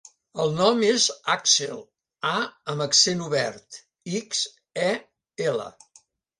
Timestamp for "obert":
3.29-3.79